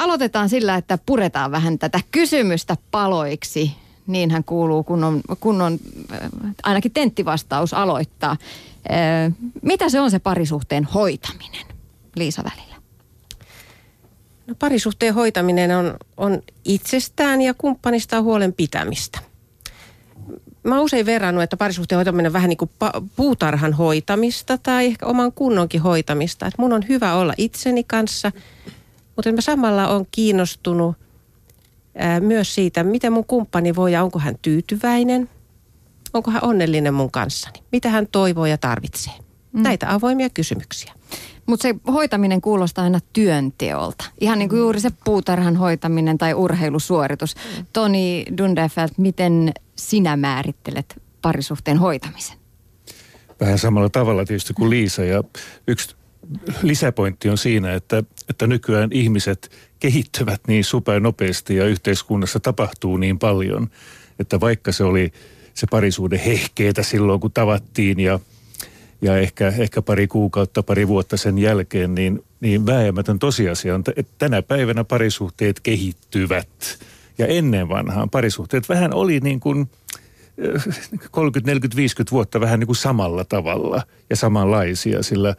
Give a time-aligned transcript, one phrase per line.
[0.00, 3.72] aloitetaan sillä, että puretaan vähän tätä kysymystä paloiksi.
[4.06, 5.78] Niinhän kuuluu, kun on, kun on
[6.62, 8.36] ainakin tenttivastaus aloittaa.
[9.62, 11.66] Mitä se on se parisuhteen hoitaminen,
[12.16, 12.76] Liisa Välillä?
[14.46, 19.18] No, parisuhteen hoitaminen on, on itsestään ja kumppanista huolen pitämistä.
[20.62, 22.70] Mä oon usein verrannut, että parisuhteen hoitaminen on vähän niin kuin
[23.16, 26.46] puutarhan hoitamista tai ehkä oman kunnonkin hoitamista.
[26.46, 28.32] Että mun on hyvä olla itseni kanssa,
[29.20, 30.96] mutta mä samalla on kiinnostunut
[31.94, 35.28] ää, myös siitä, miten mun kumppani voi ja onko hän tyytyväinen,
[36.12, 39.12] onko hän onnellinen mun kanssani, mitä hän toivoo ja tarvitsee.
[39.52, 39.62] Mm.
[39.62, 40.92] Näitä avoimia kysymyksiä.
[41.46, 44.04] Mutta se hoitaminen kuulostaa aina työnteolta.
[44.20, 47.34] Ihan niin kuin juuri se puutarhan hoitaminen tai urheilusuoritus.
[47.34, 47.66] Mm.
[47.72, 52.36] Toni Dundefeld, miten sinä määrittelet parisuhteen hoitamisen?
[53.40, 55.04] Vähän samalla tavalla tietysti kuin Liisa.
[55.04, 55.24] Ja
[55.66, 55.96] yksi
[56.62, 63.70] lisäpointti on siinä, että, että nykyään ihmiset kehittyvät niin supernopeasti ja yhteiskunnassa tapahtuu niin paljon,
[64.18, 65.12] että vaikka se oli
[65.54, 68.20] se parisuuden hehkeetä silloin, kun tavattiin ja–
[69.02, 74.12] ja ehkä, ehkä pari kuukautta, pari vuotta sen jälkeen, niin, niin vääjäämätön tosiasia on, että
[74.18, 76.78] tänä päivänä parisuhteet kehittyvät.
[77.18, 79.70] Ja ennen vanhaan parisuhteet vähän oli niin kuin
[81.10, 85.34] 30, 40, 50 vuotta vähän niin kuin samalla tavalla ja samanlaisia, sillä,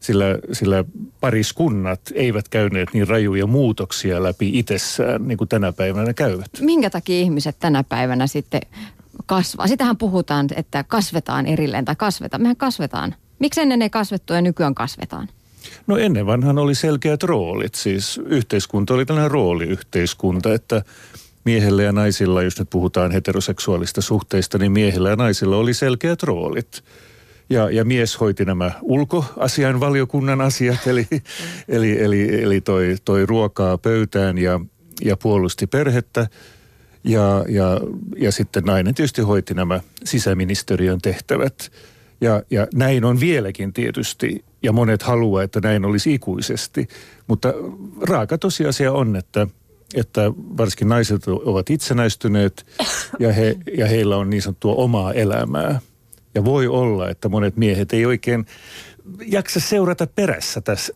[0.00, 0.84] sillä, sillä
[1.20, 6.50] pariskunnat eivät käyneet niin rajuja muutoksia läpi itsessään niin kuin tänä päivänä käyvät.
[6.60, 8.60] Minkä takia ihmiset tänä päivänä sitten
[9.26, 9.66] kasvaa.
[9.66, 12.42] Sitähän puhutaan, että kasvetaan erilleen tai kasvetaan.
[12.42, 13.14] Mehän kasvetaan.
[13.38, 15.28] Miksi ennen ei kasvettu ja nykyään kasvetaan?
[15.86, 17.74] No ennen vanhan oli selkeät roolit.
[17.74, 20.82] Siis yhteiskunta oli tällainen rooliyhteiskunta, että
[21.44, 26.84] miehellä ja naisilla, jos nyt puhutaan heteroseksuaalista suhteista, niin miehellä ja naisilla oli selkeät roolit.
[27.50, 31.06] Ja, ja mies hoiti nämä ulkoasianvaliokunnan asiat, eli,
[31.68, 34.60] eli, eli, eli toi, toi ruokaa pöytään ja,
[35.04, 36.26] ja puolusti perhettä.
[37.04, 37.80] Ja, ja,
[38.16, 41.72] ja sitten nainen tietysti hoiti nämä sisäministeriön tehtävät.
[42.20, 46.88] Ja, ja näin on vieläkin tietysti, ja monet haluaa, että näin olisi ikuisesti.
[47.26, 47.54] Mutta
[48.08, 49.46] raaka tosiasia on, että,
[49.94, 52.66] että varsinkin naiset ovat itsenäistyneet
[53.20, 55.80] ja, he, ja heillä on niin sanottua omaa elämää.
[56.36, 58.46] Ja voi olla, että monet miehet ei oikein
[59.26, 60.92] jaksa seurata perässä tässä,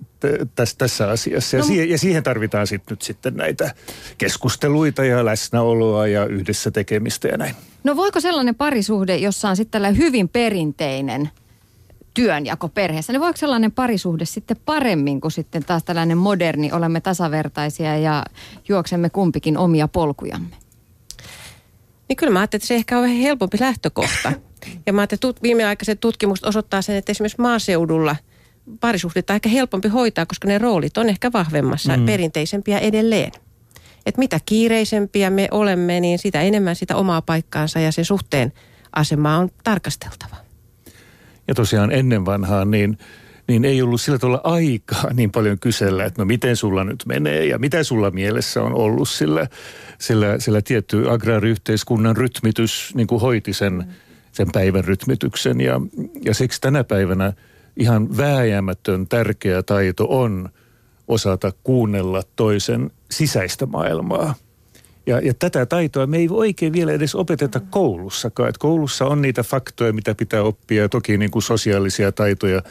[0.54, 1.56] tässä, tässä asiassa.
[1.56, 3.74] Ja, no, siihen, ja siihen tarvitaan sit nyt sitten näitä
[4.18, 7.54] keskusteluita ja läsnäoloa ja yhdessä tekemistä ja näin.
[7.84, 11.30] No voiko sellainen parisuhde, jossa on sitten hyvin perinteinen
[12.14, 17.98] työnjako perheessä, niin voiko sellainen parisuhde sitten paremmin kuin sitten taas tällainen moderni, olemme tasavertaisia
[17.98, 18.24] ja
[18.68, 20.56] juoksemme kumpikin omia polkujamme?
[22.08, 24.32] Niin kyllä mä ajattelin, että se ehkä on vähän helpompi lähtökohta.
[24.86, 28.16] Ja mä ajattelin, että viimeaikaiset tutkimukset osoittaa sen, että esimerkiksi maaseudulla
[28.80, 32.06] parisuhteita on ehkä helpompi hoitaa, koska ne roolit on ehkä vahvemmassa, mm.
[32.06, 33.32] perinteisempiä edelleen.
[34.06, 38.52] Et mitä kiireisempiä me olemme, niin sitä enemmän sitä omaa paikkaansa ja sen suhteen
[38.92, 40.36] asemaa on tarkasteltava.
[41.48, 42.98] Ja tosiaan ennen vanhaan niin,
[43.48, 47.46] niin ei ollut sillä tavalla aikaa niin paljon kysellä, että no miten sulla nyt menee
[47.46, 49.46] ja mitä sulla mielessä on ollut, sillä,
[49.98, 53.84] sillä, sillä tietty agraariyhteiskunnan rytmitys niin kuin hoiti sen mm
[54.32, 55.60] sen päivän rytmityksen.
[55.60, 55.80] Ja,
[56.24, 57.32] ja siksi tänä päivänä
[57.76, 60.48] ihan vääjäämätön tärkeä taito on
[61.08, 64.34] osata kuunnella toisen sisäistä maailmaa.
[65.06, 68.48] Ja, ja tätä taitoa me ei oikein vielä edes opeteta koulussakaan.
[68.48, 72.62] Et koulussa on niitä faktoja, mitä pitää oppia ja toki niin kuin sosiaalisia taitoja.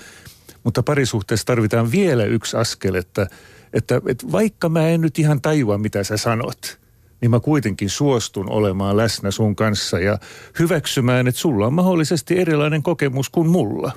[0.63, 3.27] Mutta parisuhteessa tarvitaan vielä yksi askel, että,
[3.73, 6.59] että, että vaikka mä en nyt ihan tajua, mitä sä sanot–
[7.21, 10.17] niin mä kuitenkin suostun olemaan läsnä sun kanssa ja
[10.59, 13.91] hyväksymään, että sulla on mahdollisesti erilainen kokemus kuin mulla.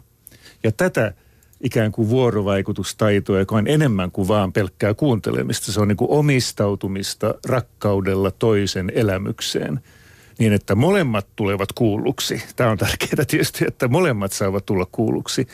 [0.63, 1.15] Ja tätä
[1.61, 5.73] ikään kuin vuorovaikutustaitoa, joka on enemmän kuin vaan pelkkää kuuntelemista.
[5.73, 9.81] Se on niin kuin omistautumista rakkaudella toisen elämykseen
[10.39, 12.43] niin, että molemmat tulevat kuulluksi.
[12.57, 15.47] Tämä on tärkeää tietysti, että molemmat saavat tulla kuulluksi.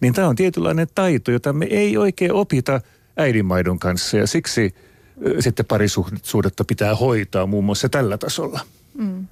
[0.00, 2.80] Niin tämä on tietynlainen taito, jota me ei oikein opita
[3.16, 4.74] äidinmaidon kanssa ja siksi–
[5.40, 8.60] sitten parisuhdetta pitää hoitaa muun muassa tällä tasolla.
[8.94, 9.26] Mm.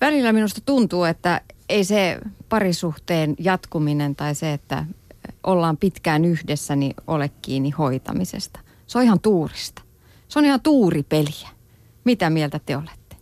[0.00, 2.18] Välillä minusta tuntuu, että ei se
[2.48, 4.86] parisuhteen jatkuminen tai se, että
[5.44, 8.60] ollaan pitkään yhdessä, niin ole kiinni hoitamisesta.
[8.86, 9.82] Se on ihan tuurista.
[10.28, 11.48] Se on ihan tuuripeliä.
[12.04, 13.16] Mitä mieltä te olette?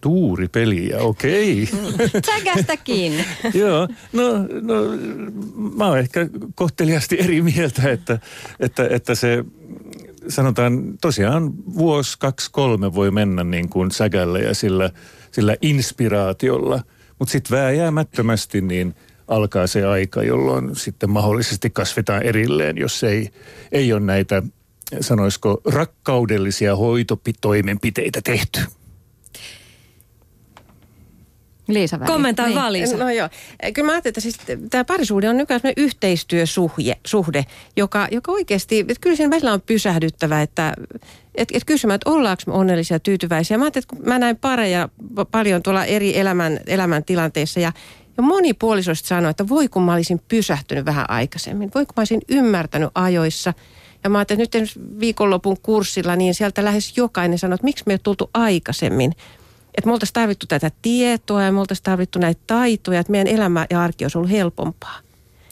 [0.00, 1.68] Tuuripeliä, okei.
[2.26, 3.24] Säkästä kiinni.
[3.54, 4.32] Joo, no,
[4.62, 4.74] no
[5.76, 8.18] mä oon ehkä kohteliasti eri mieltä, että,
[8.60, 9.44] että, että se
[10.28, 14.90] sanotaan tosiaan vuosi, kaksi, kolme voi mennä niin kuin sägällä ja sillä,
[15.32, 16.82] sillä inspiraatiolla.
[17.18, 18.94] Mutta sitten vääjäämättömästi niin
[19.28, 23.30] alkaa se aika, jolloin sitten mahdollisesti kasvetaan erilleen, jos ei,
[23.72, 24.42] ei ole näitä
[25.00, 28.60] sanoisiko, rakkaudellisia hoitotoimenpiteitä tehty?
[31.68, 32.06] Liisa Väli.
[32.06, 32.58] Kommentoi Niin.
[32.58, 32.96] vaan Liisa.
[32.96, 33.28] No joo.
[33.74, 34.36] Kyllä mä ajattelin, että siis
[34.70, 37.44] tämä parisuhde on nykyään sellainen yhteistyösuhde, suhde,
[37.76, 40.74] joka, joka oikeasti, että kyllä siinä välillä on pysähdyttävä, että
[41.34, 43.58] et, et kysymään, että ollaanko me onnellisia ja tyytyväisiä.
[43.58, 44.88] Mä ajattelin, että kun mä näin pareja
[45.20, 47.72] pa- paljon tuolla eri elämän, elämäntilanteissa ja,
[48.16, 52.00] ja moni puolisoista sanoi, että voi kun mä olisin pysähtynyt vähän aikaisemmin, voi kun mä
[52.00, 53.54] olisin ymmärtänyt ajoissa.
[54.04, 54.70] Ja mä ajattelin, että nyt
[55.00, 59.12] viikonlopun kurssilla, niin sieltä lähes jokainen sanoi, että miksi me ei tultu aikaisemmin
[59.78, 63.66] että me oltaisiin tarvittu tätä tietoa ja me oltaisiin tarvittu näitä taitoja, että meidän elämä
[63.70, 64.98] ja arki olisi ollut helpompaa.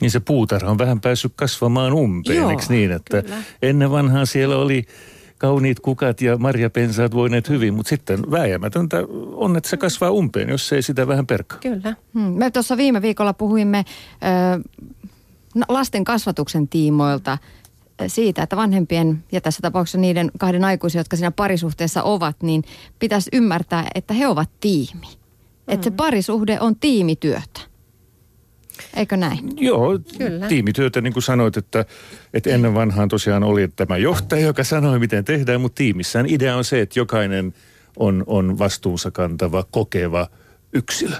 [0.00, 2.93] Niin se puutarha on vähän päässyt kasvamaan umpeen, Joo, eikö niin?
[2.93, 3.37] Että kyllä.
[3.62, 4.87] ennen vanhaa siellä oli
[5.38, 8.96] kauniit kukat ja marjapensaat voineet hyvin, mutta sitten vääjäämätöntä
[9.32, 11.58] on, että se kasvaa umpeen, jos ei sitä vähän perkaa.
[11.58, 11.94] Kyllä.
[12.14, 12.22] Hmm.
[12.22, 13.84] Me tuossa viime viikolla puhuimme
[14.58, 14.69] ö,
[15.55, 17.38] no, lasten kasvatuksen tiimoilta
[18.06, 22.64] siitä, että vanhempien ja tässä tapauksessa niiden kahden aikuisen, jotka siinä parisuhteessa ovat, niin
[22.98, 25.06] pitäisi ymmärtää, että he ovat tiimi.
[25.69, 27.60] Että se parisuhde on tiimityötä.
[28.96, 29.50] Eikö näin?
[29.56, 30.48] Joo, Kyllä.
[30.48, 31.84] tiimityötä niin kuin sanoit, että,
[32.34, 36.64] että ennen vanhaan tosiaan oli tämä johtaja, joka sanoi, miten tehdään, mutta tiimissään idea on
[36.64, 37.54] se, että jokainen
[37.96, 40.28] on, on vastuunsa kantava, kokeva
[40.72, 41.16] yksilö.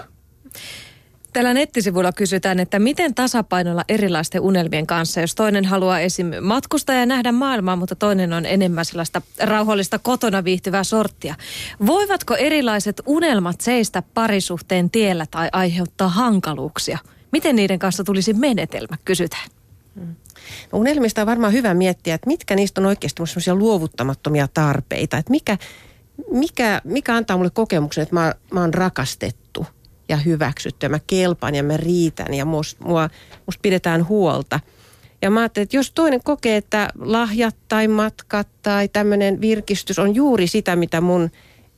[1.37, 6.31] Täällä nettisivuilla kysytään, että miten tasapainolla erilaisten unelmien kanssa, jos toinen haluaa esim.
[6.41, 11.35] matkustaa ja nähdä maailmaa, mutta toinen on enemmän sellaista rauhallista kotona viihtyvää sorttia.
[11.85, 16.97] Voivatko erilaiset unelmat seistä parisuhteen tiellä tai aiheuttaa hankaluuksia?
[17.31, 19.49] Miten niiden kanssa tulisi menetelmä, kysytään.
[20.71, 25.17] No unelmista on varmaan hyvä miettiä, että mitkä niistä on oikeasti semmoisia luovuttamattomia tarpeita.
[25.17, 25.57] Että mikä,
[26.31, 29.65] mikä, mikä antaa mulle kokemuksen, että mä, mä oon rakastettu
[30.09, 33.09] ja hyväksytty ja mä kelpaan ja mä riitän ja musta, mua,
[33.45, 34.59] musta pidetään huolta.
[35.21, 40.15] Ja mä ajattelin, että jos toinen kokee, että lahjat tai matkat tai tämmöinen virkistys on
[40.15, 41.31] juuri sitä, mitä mun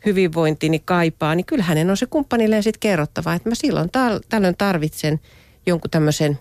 [0.05, 4.57] hyvinvointini kaipaa, niin kyllä hänen on se kumppanilleen sitten kerrottava, että mä silloin tal- tällöin
[4.57, 5.19] tarvitsen
[5.65, 6.39] jonkun tämmöisen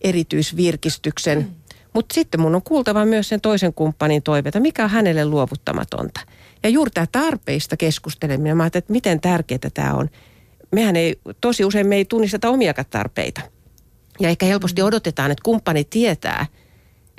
[0.00, 1.48] erityisvirkistyksen.
[1.94, 6.20] Mutta sitten mun on kuultava myös sen toisen kumppanin toiveita, mikä on hänelle luovuttamatonta.
[6.62, 10.10] Ja juuri tämä tarpeista keskusteleminen, mä ajattelin, että miten tärkeää tämä on.
[10.72, 13.40] Mehän ei, tosi usein me ei tunnisteta omiakaan tarpeita.
[14.20, 16.46] Ja ehkä helposti odotetaan, että kumppani tietää,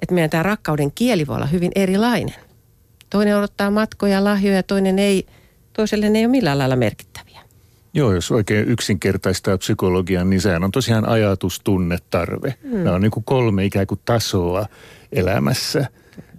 [0.01, 2.35] että meidän tämä rakkauden kieli voi olla hyvin erilainen.
[3.09, 5.25] Toinen odottaa matkoja, lahjoja, toinen ei,
[5.73, 7.39] toiselle ne ei ole millään lailla merkittäviä.
[7.93, 12.53] Joo, jos oikein yksinkertaistaa psykologian, niin sehän on tosiaan ajatus, tunne, tarve.
[12.63, 12.77] Mm.
[12.77, 14.65] Nämä on niin kuin kolme ikään kuin tasoa
[15.11, 15.85] elämässä.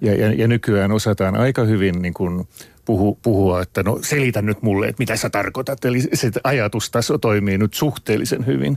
[0.00, 2.48] Ja, ja, ja nykyään osataan aika hyvin niin kuin
[2.90, 5.84] puhu, puhua, että no selitä nyt mulle, että mitä sä tarkoitat.
[5.84, 8.76] Eli se ajatustaso toimii nyt suhteellisen hyvin.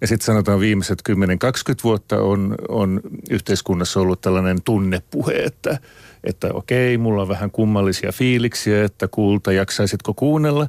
[0.00, 1.12] Ja sitten sanotaan viimeiset 10-20
[1.84, 3.00] vuotta on, on
[3.30, 5.78] yhteiskunnassa ollut tällainen tunnepuhe, että,
[6.24, 10.66] että okei, mulla on vähän kummallisia fiiliksiä, että kuulta, jaksaisitko kuunnella.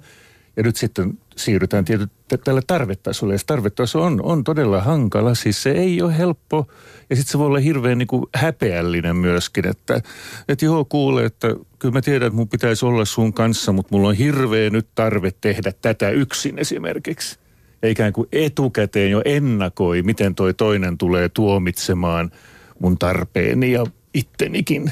[0.57, 3.33] Ja nyt sitten siirrytään tietysti tällä tarvetasolle.
[3.33, 5.35] Ja se tarvetaso on, on todella hankala.
[5.35, 6.67] Siis se ei ole helppo.
[7.09, 9.67] Ja sitten se voi olla hirveän niin kuin häpeällinen myöskin.
[9.67, 10.01] Että,
[10.49, 11.47] että joo, kuule, että
[11.79, 15.31] kyllä mä tiedän, että mun pitäisi olla sun kanssa, mutta mulla on hirveä nyt tarve
[15.41, 17.39] tehdä tätä yksin esimerkiksi.
[17.81, 22.31] Ja ikään kuin etukäteen jo ennakoi, miten toi toinen tulee tuomitsemaan
[22.79, 24.91] mun tarpeeni ja ittenikin.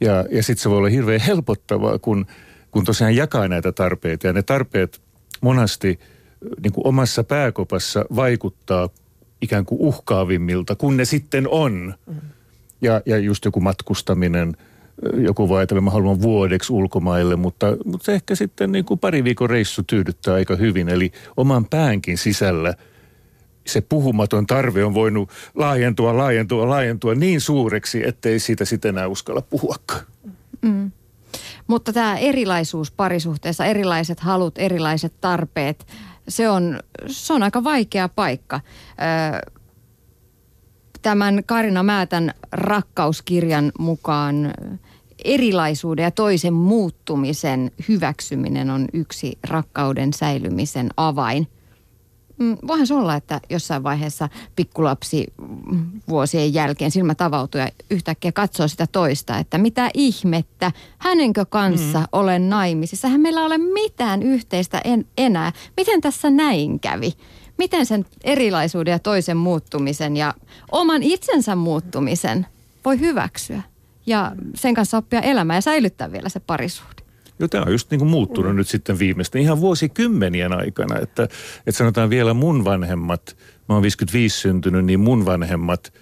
[0.00, 2.26] Ja, ja sitten se voi olla hirveän helpottavaa, kun,
[2.70, 4.26] kun tosiaan jakaa näitä tarpeita.
[4.26, 5.00] Ja ne tarpeet
[5.46, 5.98] monasti
[6.62, 8.88] niin kuin omassa pääkopassa vaikuttaa
[9.42, 11.94] ikään kuin uhkaavimmilta, kun ne sitten on.
[12.80, 14.56] Ja, ja just joku matkustaminen,
[15.16, 19.50] joku voi ajatella, mä haluan vuodeksi ulkomaille, mutta, mutta ehkä sitten niin kuin pari viikon
[19.50, 20.88] reissu tyydyttää aika hyvin.
[20.88, 22.74] Eli oman päänkin sisällä
[23.66, 29.40] se puhumaton tarve on voinut laajentua, laajentua, laajentua niin suureksi, ettei siitä sitten enää uskalla
[29.40, 30.02] puhuakaan.
[31.66, 35.86] Mutta tämä erilaisuus parisuhteessa, erilaiset halut, erilaiset tarpeet,
[36.28, 38.60] se on, se on aika vaikea paikka.
[41.02, 44.54] Tämän Karina Määtän rakkauskirjan mukaan
[45.24, 51.48] erilaisuuden ja toisen muuttumisen hyväksyminen on yksi rakkauden säilymisen avain.
[52.38, 55.26] Mm, Voihan se olla, että jossain vaiheessa pikkulapsi
[55.70, 61.98] mm, vuosien jälkeen silmät avautuu ja yhtäkkiä katsoo sitä toista, että mitä ihmettä, hänenkö kanssa
[61.98, 62.06] mm.
[62.12, 63.08] olen naimisissa.
[63.08, 65.52] Hän meillä ole mitään yhteistä en, enää.
[65.76, 67.12] Miten tässä näin kävi?
[67.58, 70.34] Miten sen erilaisuuden ja toisen muuttumisen ja
[70.72, 72.46] oman itsensä muuttumisen
[72.84, 73.62] voi hyväksyä
[74.06, 77.05] ja sen kanssa oppia elämää ja säilyttää vielä se parisuhde?
[77.38, 78.56] Joo, tämä on just niin kuin muuttunut mm.
[78.56, 81.22] nyt sitten viimeisten ihan vuosikymmenien aikana, että,
[81.66, 83.36] että sanotaan vielä mun vanhemmat,
[83.68, 85.92] mä oon 55 syntynyt, niin mun vanhemmat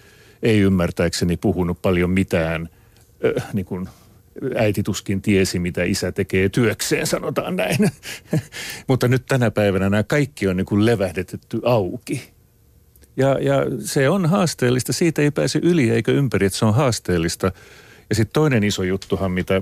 [0.43, 2.69] ei ymmärtääkseni puhunut paljon mitään
[3.37, 3.89] äh, niin kuin
[4.55, 7.89] äiti tuskin tiesi, mitä isä tekee työkseen, sanotaan näin.
[8.87, 12.35] Mutta nyt tänä päivänä nämä kaikki on niin kuin levähdetetty auki.
[13.17, 17.51] Ja, ja se on haasteellista, siitä ei pääse yli eikä ympäri, että se on haasteellista.
[18.09, 19.61] Ja sitten toinen iso juttuhan, mitä,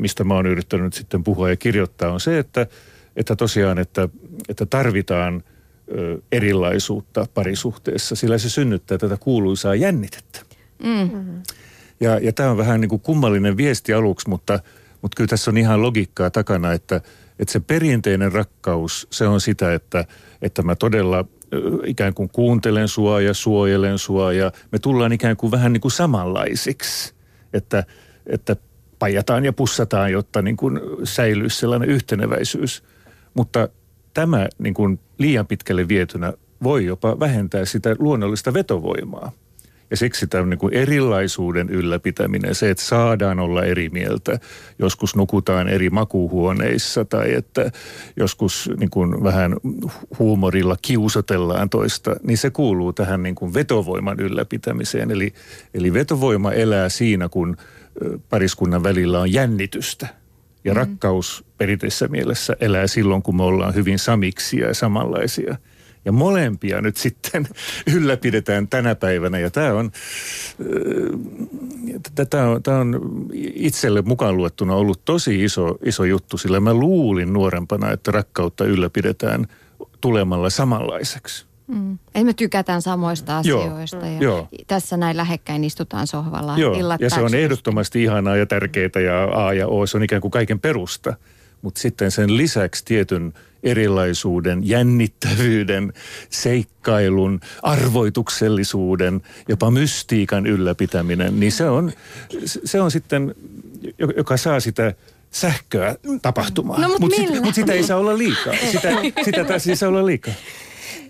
[0.00, 2.66] mistä mä oon yrittänyt sitten puhua ja kirjoittaa, on se, että,
[3.16, 4.08] että tosiaan, että,
[4.48, 5.42] että tarvitaan
[6.32, 10.40] erilaisuutta parisuhteessa, sillä se synnyttää tätä kuuluisaa jännitettä.
[10.84, 11.42] Mm.
[12.00, 14.60] Ja, ja tämä on vähän niin kuin kummallinen viesti aluksi, mutta,
[15.02, 17.00] mutta kyllä tässä on ihan logiikkaa takana, että,
[17.38, 20.04] että se perinteinen rakkaus, se on sitä, että,
[20.42, 21.24] että mä todella
[21.86, 25.92] ikään kuin kuuntelen sua ja suojelen sua ja me tullaan ikään kuin vähän niin kuin
[25.92, 27.14] samanlaisiksi.
[27.52, 27.84] Että,
[28.26, 28.56] että
[29.00, 32.82] pajataan ja pussataan, jotta niin kuin säilyisi sellainen yhteneväisyys.
[33.34, 33.68] Mutta
[34.14, 39.32] tämä niin kuin liian pitkälle vietynä voi jopa vähentää sitä luonnollista vetovoimaa.
[39.90, 44.38] Ja siksi tämä niin kuin erilaisuuden ylläpitäminen, se, että saadaan olla eri mieltä,
[44.78, 47.72] joskus nukutaan eri makuuhuoneissa tai että
[48.16, 49.56] joskus niin kuin vähän
[50.18, 55.10] huumorilla kiusatellaan toista, niin se kuuluu tähän niin kuin vetovoiman ylläpitämiseen.
[55.10, 55.32] Eli,
[55.74, 57.56] eli vetovoima elää siinä, kun
[58.28, 60.06] pariskunnan välillä on jännitystä.
[60.64, 60.76] Ja mm.
[60.76, 65.56] rakkaus perinteisessä mielessä elää silloin, kun me ollaan hyvin samiksia ja samanlaisia–
[66.04, 67.48] ja molempia nyt sitten
[67.96, 69.38] ylläpidetään tänä päivänä.
[69.38, 69.90] Ja tämä on,
[72.30, 73.00] tämä on, tämä on
[73.54, 79.46] itselle mukaan luettuna ollut tosi iso, iso juttu, sillä mä luulin nuorempana, että rakkautta ylläpidetään
[80.00, 81.50] tulemalla samanlaiseksi.
[81.66, 81.98] Mm.
[82.14, 84.14] Ei me tykätään samoista asioista Joo.
[84.14, 84.48] ja Joo.
[84.66, 86.58] tässä näin lähekkäin istutaan sohvalla.
[86.58, 86.74] Joo.
[87.00, 90.30] Ja se on ehdottomasti ihanaa ja tärkeää ja A ja O, se on ikään kuin
[90.30, 91.16] kaiken perusta.
[91.62, 95.92] Mutta sitten sen lisäksi tietyn erilaisuuden, jännittävyyden,
[96.30, 101.92] seikkailun, arvoituksellisuuden, jopa mystiikan ylläpitäminen, niin se on,
[102.46, 103.34] se on sitten,
[104.16, 104.94] joka saa sitä
[105.30, 106.80] sähköä tapahtumaan.
[106.80, 108.54] No, mutta mut, sit, mut sitä ei saa olla liikaa.
[108.72, 108.88] Sitä,
[109.24, 110.34] sitä taas ei saa olla liikaa.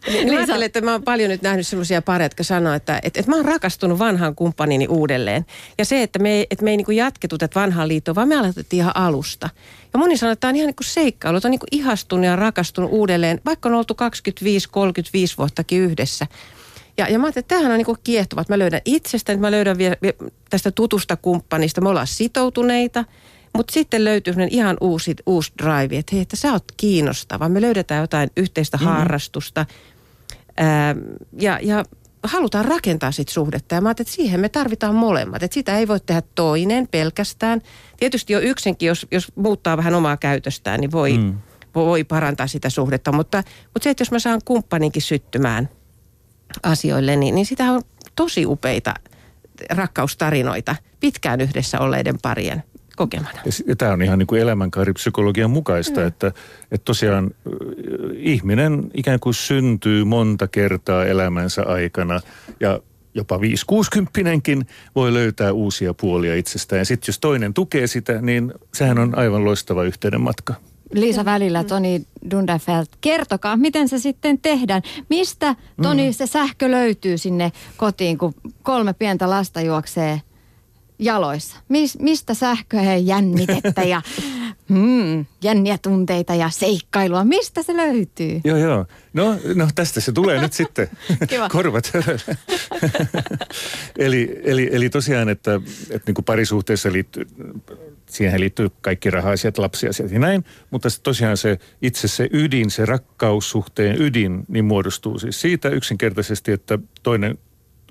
[0.06, 3.20] Niin, mä ajattelen, että mä oon paljon nyt nähnyt sellaisia pareja, jotka sanoo, että, että,
[3.20, 5.46] että mä oon rakastunut vanhaan kumppanini uudelleen.
[5.78, 8.36] Ja se, että me ei, että me ei niin jatketu tätä vanhaa liittoa, vaan me
[8.36, 9.48] aloitettiin ihan alusta.
[9.92, 12.24] Ja moni sanoo, että tämä on ihan niin kuin seikkailu, että on niin kuin ihastunut
[12.24, 13.96] ja rakastunut uudelleen, vaikka on oltu 25-35
[15.38, 16.26] vuottakin yhdessä.
[16.98, 19.78] Ja, ja mä ajattelin, että tämähän on niin kiehtova, että mä löydän itsestäni, mä löydän
[19.78, 19.96] vielä
[20.50, 23.04] tästä tutusta kumppanista, me ollaan sitoutuneita–
[23.54, 27.48] mutta sitten löytyy ihan uusi, uusi drive, että hei, että sä oot kiinnostava.
[27.48, 28.92] Me löydetään jotain yhteistä mm-hmm.
[28.92, 29.66] harrastusta
[30.60, 30.96] ää,
[31.40, 31.84] ja, ja
[32.22, 33.74] halutaan rakentaa sit suhdetta.
[33.74, 35.42] Ja mä että siihen me tarvitaan molemmat.
[35.42, 37.60] Että sitä ei voi tehdä toinen pelkästään.
[37.96, 41.38] Tietysti jo yksinkin, jos, jos muuttaa vähän omaa käytöstään, niin voi, mm.
[41.74, 43.12] voi parantaa sitä suhdetta.
[43.12, 45.68] Mutta, mutta se, että jos mä saan kumppaninkin syttymään
[46.62, 47.82] asioille, niin, niin sitä on
[48.16, 48.94] tosi upeita
[49.70, 52.62] rakkaustarinoita pitkään yhdessä olleiden parien
[53.00, 53.38] kokemana.
[53.44, 56.06] Ja, ja tämä on ihan niin kuin elämänkaaripsykologian mukaista, mm.
[56.06, 56.26] että,
[56.72, 57.30] että tosiaan
[58.16, 62.20] ihminen ikään kuin syntyy monta kertaa elämänsä aikana
[62.60, 62.80] ja
[63.14, 64.20] jopa 5 60
[64.94, 66.78] voi löytää uusia puolia itsestään.
[66.78, 70.54] Ja sitten jos toinen tukee sitä, niin sehän on aivan loistava yhteyden matka.
[70.92, 74.82] Liisa Välillä, Toni Dunderfeld, kertokaa, miten se sitten tehdään?
[75.10, 76.12] Mistä, Toni, mm.
[76.12, 80.20] se sähkö löytyy sinne kotiin, kun kolme pientä lasta juoksee
[81.00, 81.56] jaloissa?
[81.68, 84.02] Mis, mistä sähköä ja jännitettä ja
[84.68, 87.24] hmm, jänniä tunteita ja seikkailua?
[87.24, 88.40] Mistä se löytyy?
[88.44, 88.86] Joo, joo.
[89.12, 90.88] No, no tästä se tulee nyt sitten.
[91.28, 91.48] Kiva.
[91.48, 91.92] Korvat
[93.98, 97.26] eli, eli, eli tosiaan, että, että niin kuin parisuhteessa liittyy,
[98.06, 104.02] siihen liittyy kaikki raha-asiat, lapsiasiat ja näin, mutta tosiaan se itse se ydin, se rakkaussuhteen
[104.02, 107.38] ydin, niin muodostuu siis siitä yksinkertaisesti, että toinen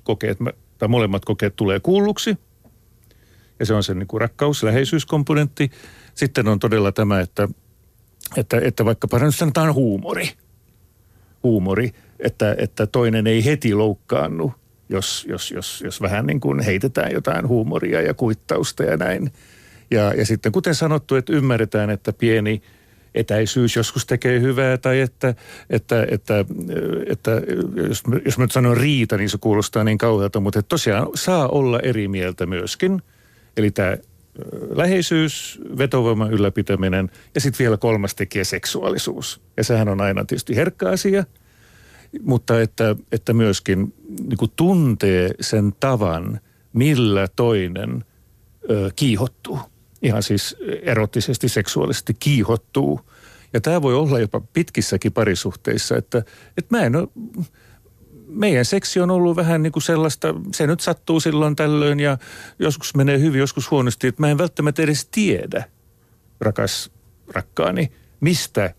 [0.03, 0.43] kokee, että
[0.77, 2.37] tai molemmat kokeet tulee kuulluksi–
[3.59, 5.71] ja se on se niin kuin rakkaus, läheisyyskomponentti.
[6.15, 7.47] Sitten on todella tämä, että,
[8.37, 10.31] että, että vaikkapa nyt sanotaan huumori.
[11.43, 14.53] Huumori, että, että toinen ei heti loukkaannu,
[14.89, 19.31] jos, jos, jos, jos vähän niin kuin heitetään jotain huumoria ja kuittausta ja näin.
[19.91, 22.61] Ja, ja sitten kuten sanottu, että ymmärretään, että pieni
[23.15, 25.35] etäisyys joskus tekee hyvää tai että,
[25.69, 26.45] että, että,
[27.07, 27.31] että
[27.87, 31.79] jos, jos mä nyt sanon riita, niin se kuulostaa niin kauhealta, mutta tosiaan saa olla
[31.79, 33.01] eri mieltä myöskin–
[33.59, 33.97] Eli tämä
[34.69, 39.41] läheisyys, vetovoiman ylläpitäminen ja sitten vielä kolmas tekijä seksuaalisuus.
[39.57, 41.23] Ja sehän on aina tietysti herkkä asia,
[42.21, 43.93] mutta että, että myöskin
[44.27, 46.39] niin kuin tuntee sen tavan,
[46.73, 48.05] millä toinen
[48.69, 49.59] ö, kiihottuu.
[50.01, 53.01] Ihan siis erottisesti, seksuaalisesti kiihottuu.
[53.53, 56.23] Ja tämä voi olla jopa pitkissäkin parisuhteissa, että,
[56.57, 57.07] että mä en ole
[58.29, 62.17] meidän seksi on ollut vähän niin kuin sellaista, se nyt sattuu silloin tällöin ja
[62.59, 65.63] joskus menee hyvin, joskus huonosti, että mä en välttämättä edes tiedä,
[66.41, 66.91] rakas
[67.33, 68.73] rakkaani, mistä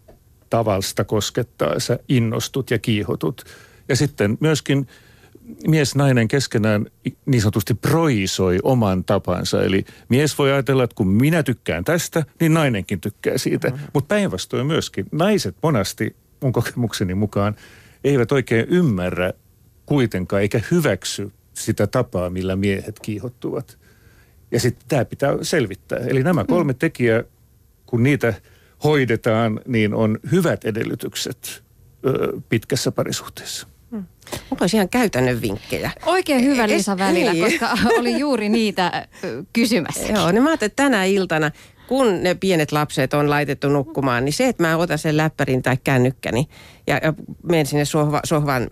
[0.50, 3.45] tavalsta koskettaa sä innostut ja kiihotut.
[3.88, 4.87] Ja sitten myöskin
[5.66, 6.87] mies nainen keskenään
[7.26, 9.62] niin sanotusti proisoi oman tapansa.
[9.62, 13.69] Eli mies voi ajatella, että kun minä tykkään tästä, niin nainenkin tykkää siitä.
[13.69, 13.87] Mm-hmm.
[13.95, 17.57] Mutta päinvastoin myöskin naiset monasti mun kokemukseni mukaan
[18.04, 19.33] eivät oikein ymmärrä
[19.90, 23.78] kuitenkaan eikä hyväksy sitä tapaa, millä miehet kiihottuvat.
[24.50, 25.99] Ja sitten tämä pitää selvittää.
[25.99, 26.78] Eli nämä kolme mm.
[26.78, 27.23] tekijää,
[27.87, 28.35] kun niitä
[28.85, 31.62] hoidetaan, niin on hyvät edellytykset
[32.06, 33.66] ö, pitkässä parisuhteessa.
[33.90, 34.04] Hmm.
[34.50, 35.90] Onko ihan käytännön vinkkejä?
[36.06, 37.44] Oikein hyvä Liisa välillä, niin.
[37.44, 39.09] koska oli juuri niitä
[39.52, 40.12] kysymässä.
[40.12, 41.50] Joo, niin mä ajattelin, että tänä iltana
[41.90, 45.76] kun ne pienet lapset on laitettu nukkumaan, niin se, että mä otan sen läppärin tai
[45.85, 46.49] kännykkäni
[46.87, 48.66] ja, ja menen sinne sohva, sohvan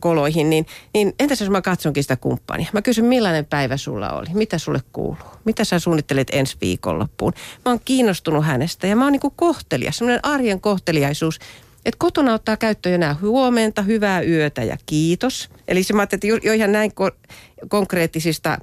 [0.00, 2.66] koloihin, niin, niin entäs jos mä katsonkin sitä kumppania?
[2.72, 4.26] Mä kysyn, millainen päivä sulla oli?
[4.34, 5.16] Mitä sulle kuuluu?
[5.44, 7.32] Mitä sä suunnittelet ensi viikonloppuun?
[7.64, 11.38] Mä oon kiinnostunut hänestä ja mä oon niin kohtelias, semmoinen arjen kohteliaisuus,
[11.84, 15.50] että kotona ottaa käyttöön jo nämä huomenta, hyvää yötä ja kiitos.
[15.68, 17.34] Eli se mä ajattelin, että jo ihan näin ko-
[17.68, 18.58] konkreettisista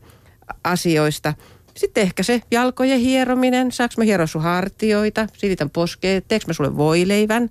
[0.63, 1.33] asioista–
[1.77, 6.77] sitten ehkä se jalkojen hierominen, saaks mä hieroa sun hartioita, silitän poskeet, teekö mä sulle
[6.77, 7.49] voileivän.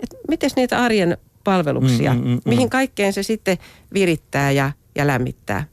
[0.00, 3.58] Et miten niitä arjen palveluksia, mm, mm, mm, mm, mihin kaikkeen se sitten
[3.94, 5.64] virittää ja, ja lämmittää.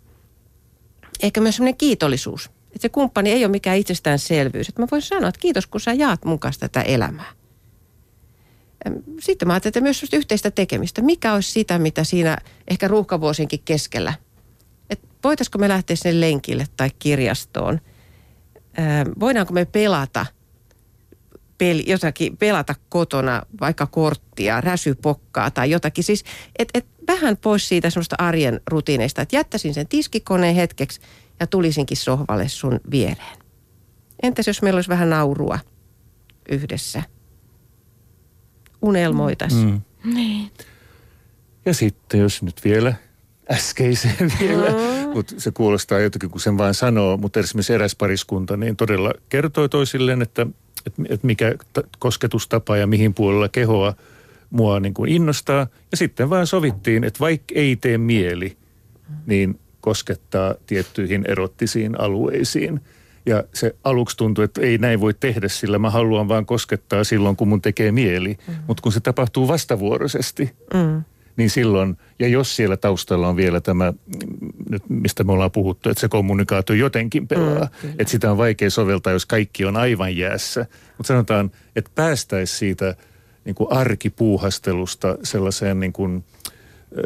[1.23, 4.69] Ehkä myös semmoinen kiitollisuus, että se kumppani ei ole mikään itsestäänselvyys.
[4.69, 7.31] Että mä voin sanoa, että kiitos kun sä jaat mun kanssa tätä elämää.
[9.19, 11.01] Sitten mä ajattelin, että myös yhteistä tekemistä.
[11.01, 14.13] Mikä olisi sitä, mitä siinä ehkä ruuhkavuosienkin keskellä–
[15.23, 17.79] voitaisiko me lähteä sinne lenkille tai kirjastoon?
[19.19, 20.25] voidaanko me pelata
[21.57, 26.03] peli, jotakin, pelata kotona vaikka korttia, räsypokkaa tai jotakin.
[26.03, 26.23] Siis
[26.59, 31.01] et, et vähän pois siitä semmoista arjen rutiineista, että jättäisin sen tiskikoneen hetkeksi
[31.39, 33.39] ja tulisinkin sohvalle sun viereen.
[34.23, 35.59] Entäs jos meillä olisi vähän naurua
[36.51, 37.03] yhdessä?
[38.81, 39.83] Unelmoitaisiin.
[40.03, 40.13] Mm.
[40.13, 40.51] Niin.
[41.65, 42.93] Ja sitten jos nyt vielä
[43.51, 45.09] äskeiseen vielä, mm.
[45.13, 47.17] mutta se kuulostaa jotenkin, kun sen vain sanoo.
[47.17, 50.47] Mutta esimerkiksi eräs pariskunta niin todella kertoi toisilleen, että,
[50.85, 51.55] että, että mikä
[51.99, 53.93] kosketustapa ja mihin puolella kehoa
[54.49, 55.67] mua niin kuin innostaa.
[55.91, 58.57] Ja sitten vaan sovittiin, että vaikka ei tee mieli,
[59.25, 62.81] niin koskettaa tiettyihin erottisiin alueisiin.
[63.25, 67.35] Ja se aluksi tuntui, että ei näin voi tehdä, sillä mä haluan vaan koskettaa silloin,
[67.35, 68.37] kun mun tekee mieli.
[68.47, 68.53] Mm.
[68.67, 71.03] Mutta kun se tapahtuu vastavuoroisesti, mm
[71.39, 73.93] niin silloin, ja jos siellä taustalla on vielä tämä,
[74.69, 78.69] nyt mistä me ollaan puhuttu, että se kommunikaatio jotenkin pelaa, mm, että sitä on vaikea
[78.69, 80.65] soveltaa, jos kaikki on aivan jäässä.
[80.97, 82.95] Mutta sanotaan, että päästäisiin siitä
[83.45, 86.23] niin kuin arkipuuhastelusta sellaiseen niin kuin,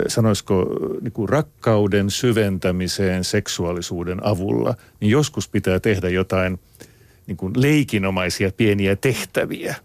[0.08, 0.66] sanoisiko
[1.02, 6.60] niin kuin rakkauden syventämiseen seksuaalisuuden avulla, niin joskus pitää tehdä jotain
[7.28, 9.76] niin kuin leikinomaisia pieniä tehtäviä.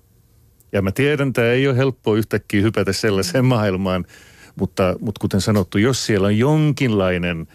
[0.73, 4.05] Ja mä tiedän, että ei ole helppo yhtäkkiä hypätä sellaiseen maailmaan,
[4.59, 7.49] mutta, mutta kuten sanottu, jos siellä on jonkinlainen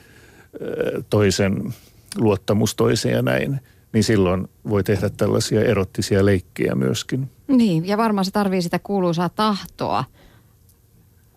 [1.09, 1.73] toisen
[2.17, 3.59] luottamus toiseen ja näin,
[3.93, 7.31] niin silloin voi tehdä tällaisia erottisia leikkejä myöskin.
[7.47, 10.03] Niin, ja varmaan se tarvii sitä kuuluisaa tahtoa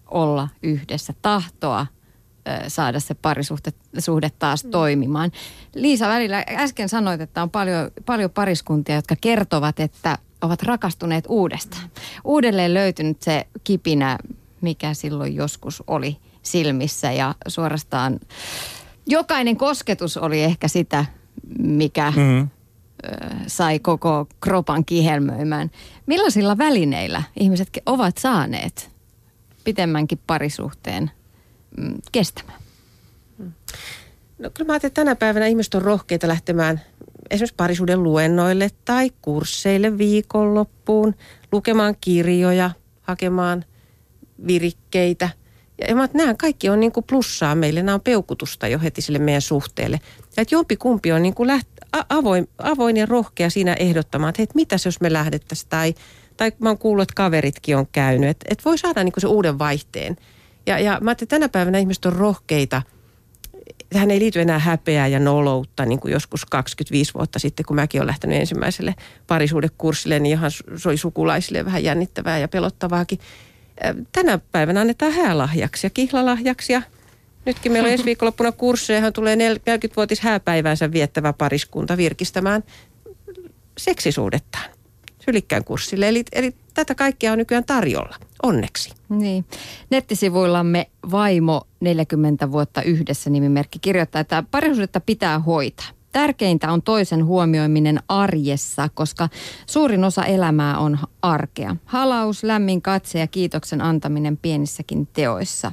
[0.06, 1.86] olla yhdessä, tahtoa
[2.68, 4.70] saada se parisuhde taas mm.
[4.70, 5.32] toimimaan.
[5.74, 11.90] Liisa välillä äsken sanoit, että on paljon, paljon pariskuntia, jotka kertovat, että ovat rakastuneet uudestaan.
[12.24, 14.18] Uudelleen löytynyt se kipinä
[14.60, 18.20] mikä silloin joskus oli silmissä ja suorastaan
[19.06, 21.04] jokainen kosketus oli ehkä sitä,
[21.58, 22.48] mikä mm-hmm.
[23.46, 25.70] sai koko kropan kihelmöimään.
[26.06, 28.90] Millaisilla välineillä ihmiset ovat saaneet
[29.64, 31.10] pitemmänkin parisuhteen
[31.76, 32.58] mm, kestämään?
[34.38, 36.80] No kyllä mä ajattelin, että tänä päivänä ihmiset on rohkeita lähtemään
[37.30, 41.14] esimerkiksi parisuuden luennoille tai kursseille viikonloppuun,
[41.52, 42.70] lukemaan kirjoja,
[43.02, 43.64] hakemaan–
[44.46, 45.28] virikkeitä.
[45.88, 49.18] Ja mä, nämä kaikki on niin kuin plussaa meille, nämä on peukutusta jo heti sille
[49.18, 50.00] meidän suhteelle.
[50.36, 51.68] Ja että jompikumpi on niin kuin läht,
[52.08, 55.94] avoin, avoin ja rohkea siinä ehdottamaan, että hei, mitäs jos me lähdettäisiin tai,
[56.36, 58.30] tai mä oon kuullut, että kaveritkin on käynyt.
[58.30, 60.16] Että et voi saada niin kuin se uuden vaihteen.
[60.66, 62.82] Ja, ja mä että tänä päivänä ihmiset on rohkeita.
[63.90, 68.00] Tähän ei liity enää häpeää ja noloutta, niin kuin joskus 25 vuotta sitten, kun mäkin
[68.00, 68.94] olen lähtenyt ensimmäiselle
[69.26, 73.18] parisuudekurssille, niin ihan se oli sukulaisille vähän jännittävää ja pelottavaakin
[74.12, 76.82] tänä päivänä annetaan häälahjaksi ja kihlalahjaksi ja
[77.44, 82.64] nytkin meillä on ensi viikonloppuna kursseja, johon tulee 40-vuotis hääpäiväänsä viettävä pariskunta virkistämään
[83.78, 84.76] seksisuudettaan
[85.26, 86.08] sylikkään kurssille.
[86.08, 88.16] Eli, eli tätä kaikkea on nykyään tarjolla.
[88.42, 88.90] onneksi.
[89.08, 89.44] Niin.
[89.90, 95.86] Nettisivuillamme Vaimo 40 vuotta yhdessä nimimerkki kirjoittaa, että parisuudetta pitää hoitaa.
[96.16, 99.28] Tärkeintä on toisen huomioiminen arjessa, koska
[99.66, 101.76] suurin osa elämää on arkea.
[101.84, 105.72] Halaus, lämmin katse ja kiitoksen antaminen pienissäkin teoissa.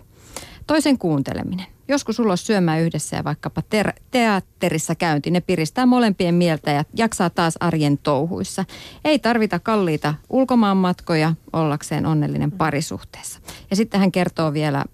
[0.67, 1.72] Toisen kuunteleminen.
[1.87, 7.29] Joskus ulos syömään yhdessä ja vaikkapa ter- teatterissa käynti, ne piristää molempien mieltä ja jaksaa
[7.29, 8.65] taas arjen touhuissa.
[9.05, 13.39] Ei tarvita kalliita ulkomaanmatkoja ollakseen onnellinen parisuhteessa.
[13.69, 14.85] Ja sitten hän kertoo vielä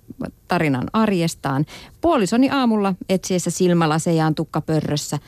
[0.47, 1.65] tarinan arjestaan.
[2.02, 5.19] Puolisoni aamulla etsiessä silmälasejaan tukkapörrössä,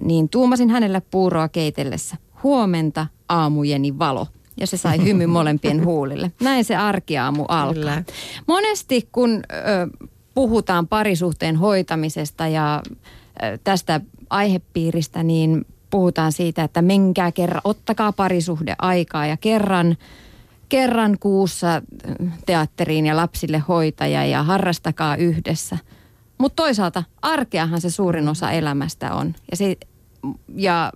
[0.00, 2.16] niin tuumasin hänelle puuroa keitellessä.
[2.42, 4.26] Huomenta aamujeni valo
[4.60, 6.32] ja se sai hymy molempien huulille.
[6.40, 7.74] Näin se arkiaamu alkaa.
[7.74, 8.04] Kyllä.
[8.46, 12.82] Monesti kun ö, puhutaan parisuhteen hoitamisesta ja
[13.64, 19.96] tästä aihepiiristä, niin puhutaan siitä, että menkää kerran, ottakaa parisuhde aikaa ja kerran,
[20.68, 21.82] kerran kuussa
[22.46, 25.78] teatteriin ja lapsille hoitaja ja harrastakaa yhdessä.
[26.38, 29.34] Mutta toisaalta arkeahan se suurin osa elämästä on.
[29.50, 29.76] Ja, se,
[30.54, 30.92] ja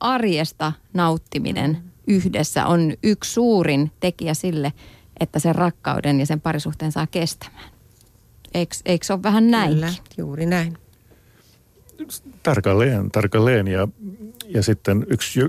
[0.00, 4.72] arjesta nauttiminen yhdessä on yksi suurin tekijä sille,
[5.20, 7.75] että sen rakkauden ja sen parisuhteen saa kestämään.
[8.56, 9.74] Eikö, eikö se ole vähän näin?
[9.74, 10.78] Kyllä, juuri näin.
[12.42, 13.68] Tarkalleen, tarkalleen.
[13.68, 13.88] Ja,
[14.48, 15.40] ja sitten yksi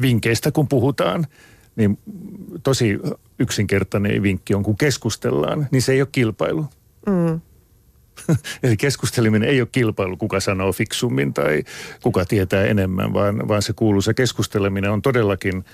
[0.00, 1.26] vinkkeistä, kun puhutaan,
[1.76, 1.98] niin
[2.62, 2.98] tosi
[3.38, 6.66] yksinkertainen vinkki on, kun keskustellaan, niin se ei ole kilpailu.
[7.06, 7.40] Mm.
[8.62, 11.64] Eli keskusteleminen ei ole kilpailu, kuka sanoo fiksummin tai
[12.02, 15.64] kuka tietää enemmän, vaan, vaan se kuuluisa keskusteleminen on todellakin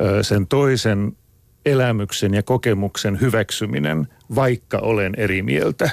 [0.00, 1.16] ö, sen toisen
[1.66, 5.90] elämyksen ja kokemuksen hyväksyminen, vaikka olen eri mieltä.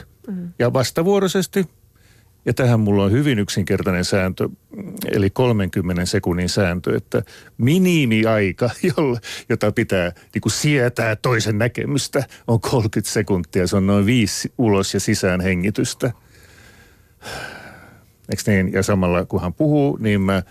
[0.59, 1.65] Ja vastavuoroisesti,
[2.45, 4.49] ja tähän mulla on hyvin yksinkertainen sääntö,
[5.11, 7.21] eli 30 sekunnin sääntö, että
[7.57, 8.69] minimiaika,
[9.49, 13.67] jota pitää niin kuin sietää toisen näkemystä, on 30 sekuntia.
[13.67, 16.11] Se on noin viisi ulos ja sisään hengitystä.
[18.29, 18.73] Eikö niin?
[18.73, 20.43] Ja samalla kun hän puhuu, niin mä,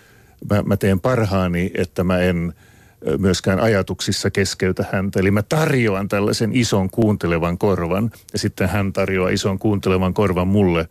[0.50, 2.52] mä, mä teen parhaani, että mä en–
[3.18, 5.20] myöskään ajatuksissa keskeytä häntä.
[5.20, 10.88] Eli mä tarjoan tällaisen ison kuuntelevan korvan ja sitten hän tarjoaa ison kuuntelevan korvan mulle.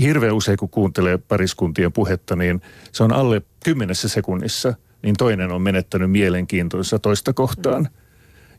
[0.00, 2.60] Hirveän usein kun kuuntelee pariskuntien puhetta, niin
[2.92, 7.88] se on alle kymmenessä sekunnissa, niin toinen on menettänyt mielenkiintonsa toista kohtaan.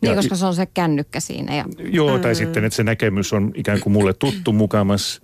[0.02, 1.56] Niin, ja, koska se on se kännykkä siinä.
[1.56, 1.66] Ja...
[1.78, 2.36] Joo, tai mm.
[2.36, 5.22] sitten, että se näkemys on ikään kuin mulle tuttu mukamas,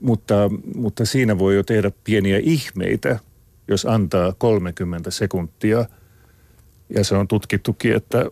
[0.00, 0.34] mutta,
[0.74, 3.18] mutta siinä voi jo tehdä pieniä ihmeitä,
[3.68, 5.84] jos antaa 30 sekuntia–
[6.94, 8.24] ja se on tutkittukin, että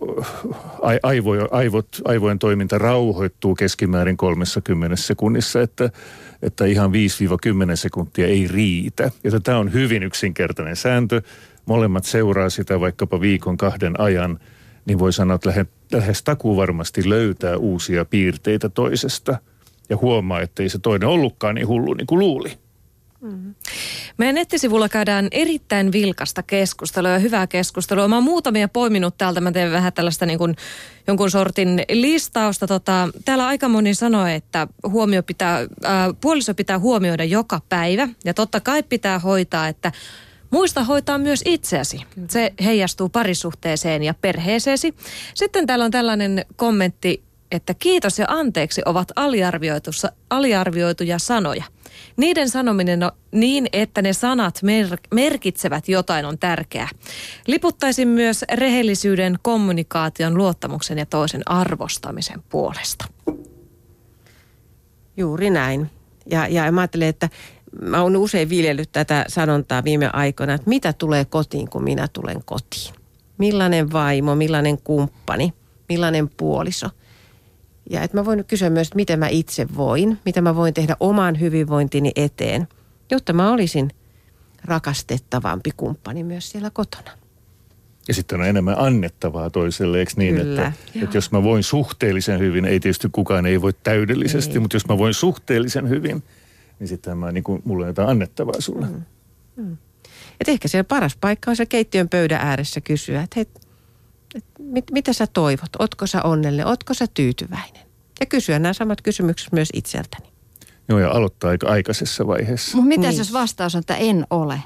[1.02, 5.90] aivo, aivot, aivojen toiminta rauhoittuu keskimäärin 30 sekunnissa, että,
[6.42, 6.94] että ihan 5-10
[7.74, 9.10] sekuntia ei riitä.
[9.24, 11.22] Ja tämä on hyvin yksinkertainen sääntö.
[11.66, 14.38] Molemmat seuraa sitä vaikkapa viikon kahden ajan,
[14.84, 19.38] niin voi sanoa, että lähes, lähes takuu varmasti löytää uusia piirteitä toisesta
[19.88, 22.58] ja huomaa, että ei se toinen ollutkaan niin hullu niin kuin luuli.
[24.16, 28.08] Meidän nettisivulla käydään erittäin vilkasta keskustelua ja hyvää keskustelua.
[28.08, 29.40] Mä oon muutamia poiminut täältä.
[29.40, 30.56] Mä teen vähän tällaista niin kuin
[31.06, 32.66] jonkun sortin listausta.
[32.66, 38.08] Tota, täällä aika moni sanoi, että huomio pitää, ää, puoliso pitää huomioida joka päivä.
[38.24, 39.92] Ja totta kai pitää hoitaa, että
[40.50, 42.00] Muista hoitaa myös itseäsi.
[42.28, 44.94] Se heijastuu parisuhteeseen ja perheeseesi.
[45.34, 49.12] Sitten täällä on tällainen kommentti, että kiitos ja anteeksi ovat
[50.30, 51.64] aliarvioituja sanoja.
[52.16, 56.88] Niiden sanominen on niin, että ne sanat mer- merkitsevät jotain on tärkeää.
[57.46, 63.04] Liputtaisin myös rehellisyyden, kommunikaation, luottamuksen ja toisen arvostamisen puolesta.
[65.16, 65.90] Juuri näin.
[66.26, 67.28] Ja, ja mä ajattelen, että
[67.82, 72.44] mä oon usein viljellyt tätä sanontaa viime aikoina, että mitä tulee kotiin, kun minä tulen
[72.44, 72.94] kotiin.
[73.38, 75.52] Millainen vaimo, millainen kumppani,
[75.88, 76.88] millainen puoliso–
[77.90, 80.96] ja että mä voin kysyä myös, että miten mä itse voin, mitä mä voin tehdä
[81.00, 82.68] oman hyvinvointini eteen,
[83.10, 83.90] jotta mä olisin
[84.64, 87.10] rakastettavampi kumppani myös siellä kotona.
[88.08, 92.38] Ja sitten on enemmän annettavaa toiselle, eikö niin, Kyllä, että, että jos mä voin suhteellisen
[92.38, 94.58] hyvin, ei tietysti kukaan ei voi täydellisesti, ei.
[94.58, 96.22] mutta jos mä voin suhteellisen hyvin,
[96.78, 98.86] niin sitten mä, niin kuin, mulla on jotain annettavaa sulle.
[98.86, 99.02] Mm.
[99.56, 99.76] Mm.
[100.40, 103.46] Et ehkä se paras paikka on se keittiön pöydän ääressä kysyä, että hei,
[104.58, 105.70] mit, mitä sä toivot?
[105.78, 106.66] Otko sä onnellinen?
[106.66, 107.82] Otko sä tyytyväinen?
[108.20, 110.26] Ja kysyä nämä samat kysymykset myös itseltäni.
[110.88, 112.76] Joo, ja aloittaa aika aikaisessa vaiheessa.
[112.76, 113.18] Mutta mitä niin.
[113.18, 114.62] jos vastaus on, että en ole?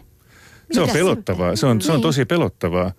[0.72, 1.56] Se on pelottavaa.
[1.56, 2.02] Se on, se on niin.
[2.02, 2.92] tosi pelottavaa.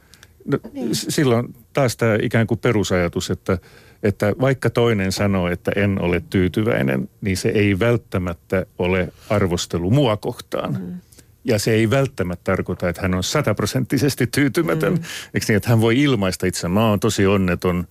[0.45, 0.95] No, niin.
[0.95, 3.58] Silloin taas tämä ikään kuin perusajatus, että,
[4.04, 10.17] että vaikka toinen sanoo, että en ole tyytyväinen, niin se ei välttämättä ole arvostelu mua
[10.17, 10.73] kohtaan.
[10.73, 10.99] Mm.
[11.45, 14.93] Ja se ei välttämättä tarkoita, että hän on sataprosenttisesti tyytymätön.
[14.93, 15.03] Mm.
[15.34, 17.88] Eikö niin, että hän voi ilmaista itse, mä oon tosi onneton,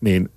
[0.00, 0.28] niin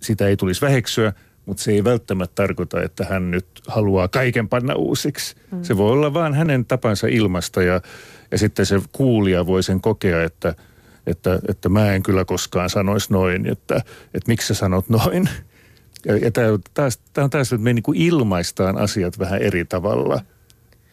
[0.00, 1.12] sitä ei tulisi väheksyä,
[1.46, 5.36] mutta se ei välttämättä tarkoita, että hän nyt haluaa kaiken panna uusiksi.
[5.52, 5.62] Mm.
[5.62, 7.80] Se voi olla vaan hänen tapansa ilmasta ja,
[8.30, 10.54] ja sitten se kuulija voi sen kokea, että,
[11.06, 13.76] että, että mä en kyllä koskaan sanoisi noin, että,
[14.14, 15.28] että miksi sä sanot noin.
[16.06, 19.64] Ja, ja tämä on taas, tämä on taas, että me niin ilmaistaan asiat vähän eri
[19.64, 20.20] tavalla.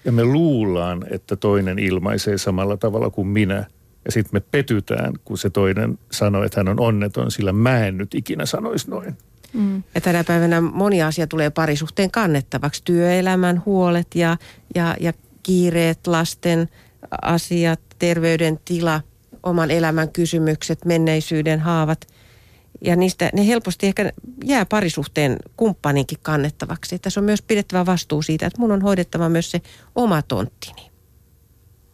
[0.06, 3.66] Ja me luullaan, että toinen ilmaisee samalla tavalla kuin minä.
[4.06, 7.98] Ja sitten me petytään, kun se toinen sanoo, että hän on onneton, sillä mä en
[7.98, 9.18] nyt ikinä sanoisi noin.
[9.54, 9.84] Mm.
[9.96, 12.82] Ja tänä päivänä moni asia tulee parisuhteen kannettavaksi.
[12.86, 14.38] Työelämän huolet ja,
[14.76, 15.14] ja, ja
[15.44, 16.70] kiireet, lasten
[17.22, 19.02] asiat, terveydentila,
[19.44, 22.08] oman elämän kysymykset, menneisyyden haavat.
[22.86, 27.00] Ja niistä ne helposti ehkä jää parisuhteen kumppaninkin kannettavaksi.
[27.00, 29.62] Tässä on myös pidettävä vastuu siitä, että mun on hoidettava myös se
[29.96, 30.92] oma tonttini.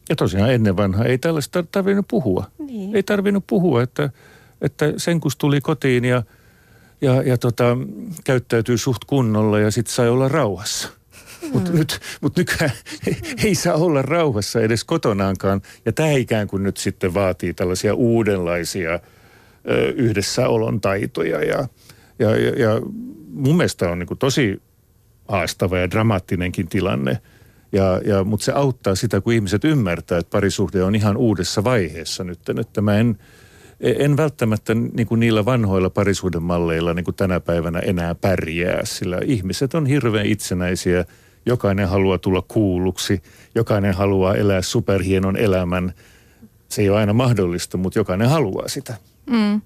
[0.09, 2.51] Ja tosiaan ennen vanhaa ei tällaista tarvinnut puhua.
[2.59, 2.95] Niin.
[2.95, 4.09] Ei tarvinnut puhua, että,
[4.61, 6.23] että sen kun tuli kotiin ja,
[7.01, 7.77] ja, ja tota,
[8.23, 10.89] käyttäytyy suht kunnolla ja sitten sai olla rauhassa.
[11.41, 11.49] Mm.
[11.53, 12.71] Mutta nyt, mut nykyään
[13.07, 15.61] ei, ei saa olla rauhassa edes kotonaankaan.
[15.85, 18.99] Ja tämä ikään kuin nyt sitten vaatii tällaisia uudenlaisia
[19.95, 21.43] yhdessäolon taitoja.
[21.43, 21.67] Ja,
[22.19, 22.81] ja, ja, ja
[23.33, 24.61] mun mielestä on niin tosi
[25.27, 27.17] haastava ja dramaattinenkin tilanne–
[27.71, 32.23] ja, ja, mutta se auttaa sitä, kun ihmiset ymmärtää, että parisuhde on ihan uudessa vaiheessa
[32.23, 32.39] nyt.
[32.59, 33.17] Että mä en,
[33.79, 39.73] en välttämättä niin kuin niillä vanhoilla parisuhdemalleilla niin kuin tänä päivänä enää pärjää, sillä ihmiset
[39.73, 41.05] on hirveän itsenäisiä.
[41.45, 43.21] Jokainen haluaa tulla kuulluksi,
[43.55, 45.93] jokainen haluaa elää superhienon elämän.
[46.69, 48.95] Se ei ole aina mahdollista, mutta jokainen haluaa sitä.
[49.31, 49.61] Mm.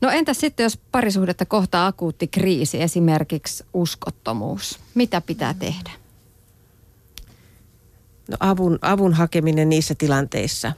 [0.00, 4.80] No entäs sitten, jos parisuhdetta kohtaa akuutti kriisi, esimerkiksi uskottomuus?
[4.94, 5.90] Mitä pitää tehdä?
[8.30, 10.72] no avun, avun hakeminen niissä tilanteissa.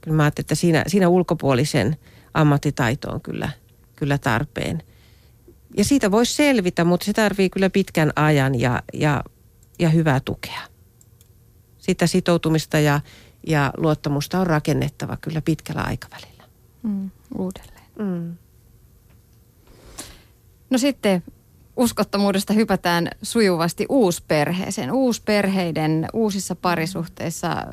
[0.00, 1.96] Kyllä mä ajattelin, että siinä, siinä ulkopuolisen
[2.34, 3.48] ammattitaito on kyllä,
[3.96, 4.82] kyllä tarpeen.
[5.76, 9.24] Ja siitä voisi selvitä, mutta se tarvii kyllä pitkän ajan ja, ja,
[9.78, 10.60] ja hyvää tukea.
[11.78, 13.00] Sitä sitoutumista ja,
[13.46, 16.33] ja luottamusta on rakennettava kyllä pitkällä aikavälillä.
[16.84, 17.88] Mm, uudelleen.
[17.98, 18.36] Mm.
[20.70, 21.22] No sitten
[21.76, 24.92] uskottomuudesta hypätään sujuvasti uusperheeseen.
[24.92, 27.66] Uusperheiden uusissa parisuhteissa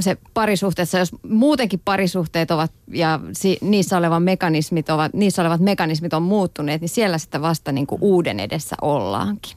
[0.00, 3.20] se parisuhteessa, jos muutenkin parisuhteet ovat ja
[3.60, 7.98] niissä, olevat mekanismit ovat, niissä olevat mekanismit on muuttuneet, niin siellä sitä vasta niin kuin
[8.02, 9.56] uuden edessä ollaankin.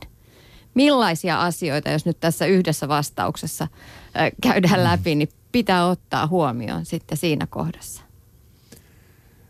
[0.74, 3.68] Millaisia asioita, jos nyt tässä yhdessä vastauksessa
[4.42, 8.04] käydään läpi, niin pitää ottaa huomioon sitten siinä kohdassa?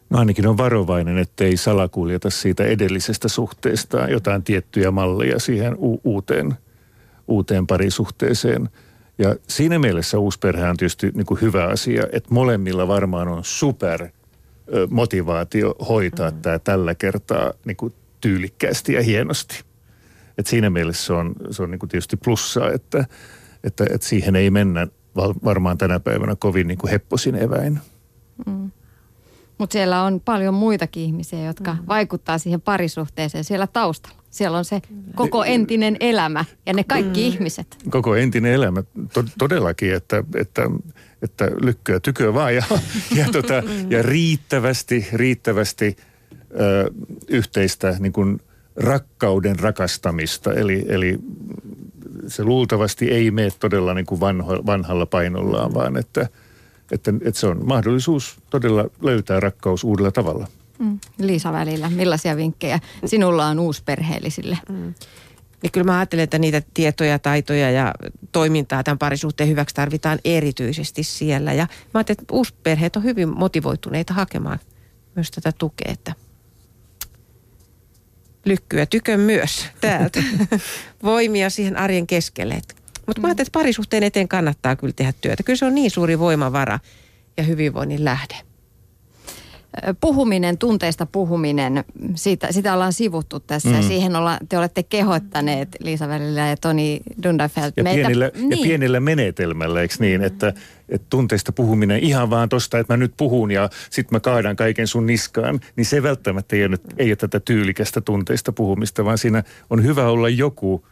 [0.10, 6.56] No ainakin on varovainen, ettei salakuljeta siitä edellisestä suhteesta jotain tiettyjä malleja siihen u- uuteen,
[7.28, 8.70] uuteen parisuhteeseen.
[9.18, 14.08] Ja siinä mielessä uusperhe on tietysti niin kuin hyvä asia, että molemmilla varmaan on super
[14.90, 16.42] motivaatio hoitaa mm.
[16.42, 19.64] tämä tällä kertaa niin kuin tyylikkäästi ja hienosti.
[20.38, 23.06] Et siinä mielessä se on, se on niin kuin tietysti plussaa, että,
[23.64, 27.80] että, että siihen ei mennä varmaan tänä päivänä kovin niin kuin hepposin eväin.
[28.46, 28.72] Mm.
[29.58, 31.80] Mutta siellä on paljon muitakin ihmisiä, jotka mm.
[31.88, 34.22] vaikuttaa siihen parisuhteeseen siellä taustalla.
[34.30, 34.82] Siellä on se
[35.16, 37.28] koko entinen elämä ja ne kaikki mm.
[37.28, 37.78] ihmiset.
[37.90, 40.62] Koko entinen elämä, to- todellakin, että, että,
[41.22, 42.64] että lykkyä tykö vaan ja,
[43.18, 45.96] ja, tota, ja riittävästi, riittävästi
[46.60, 46.92] ö,
[47.28, 48.40] yhteistä niin kuin
[48.76, 50.54] rakkauden rakastamista.
[50.54, 51.20] Eli, eli
[52.28, 56.28] se luultavasti ei mene todella niin kuin vanho, vanhalla painollaan, vaan että–
[56.92, 60.48] että, että se on mahdollisuus todella löytää rakkaus uudella tavalla.
[60.80, 61.00] Mm.
[61.18, 64.58] Liisa välillä, millaisia vinkkejä sinulla on uusperheellisille?
[64.70, 64.94] Mm.
[65.64, 67.94] Niin kyllä mä ajattelen, että niitä tietoja, taitoja ja
[68.32, 71.54] toimintaa tämän parisuhteen hyväksi tarvitaan erityisesti siellä.
[71.54, 74.60] Ja mä ajattelen, että uusperheet on hyvin motivoituneita hakemaan
[75.16, 76.14] myös tätä tukea, että
[78.46, 80.24] lykkyä tykön myös täältä.
[81.04, 82.62] Voimia siihen arjen keskelle.
[83.08, 85.44] Mutta mä ajattelin, että parisuhteen eteen kannattaa kyllä tehdä työtä.
[85.44, 86.80] Kyllä se on niin suuri voimavara
[87.38, 88.36] ja hyvinvoinnin lähde.
[90.02, 91.84] Puhuminen, tunteista puhuminen,
[92.16, 93.70] siitä, sitä ollaan sivuttu tässä.
[93.70, 93.82] Mm.
[93.82, 97.72] Siihen olla, te olette kehottaneet Liisa Välillä ja Toni Dundafeld.
[97.78, 98.52] Ja, meitä, pienillä, niin.
[98.52, 100.54] ja pienellä menetelmällä, eikö niin, että,
[100.90, 104.88] että tunteista puhuminen ihan vaan tosta, että mä nyt puhun ja sitten mä kaadan kaiken
[104.88, 109.44] sun niskaan, niin se välttämättä ei ole, ei ole tätä tyylikästä tunteista puhumista, vaan siinä
[109.70, 110.86] on hyvä olla joku–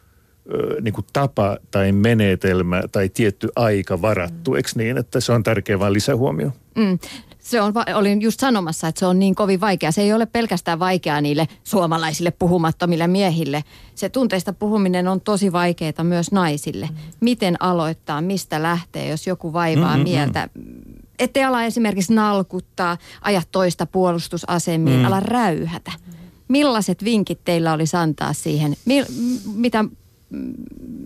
[0.80, 4.56] niin kuin tapa tai menetelmä tai tietty aika varattu, mm.
[4.56, 6.52] eikö niin, että se on tärkeä vain lisähuomio?
[6.76, 6.98] Mm.
[7.50, 9.92] Se on, olin just sanomassa, että se on niin kovin vaikea.
[9.92, 13.64] Se ei ole pelkästään vaikeaa niille suomalaisille puhumattomille miehille.
[13.94, 16.86] Se tunteista puhuminen on tosi vaikeaa myös naisille.
[16.86, 16.96] Mm.
[17.20, 20.02] Miten aloittaa, mistä lähtee, jos joku vaivaa mm-hmm.
[20.02, 20.48] mieltä?
[21.18, 25.04] ettei ala esimerkiksi nalkuttaa, aja toista puolustusasemiin, mm.
[25.04, 25.92] ala räyhätä.
[26.48, 28.76] Millaiset vinkit teillä olisi antaa siihen?
[28.84, 29.06] Mi-
[29.54, 29.84] mitä,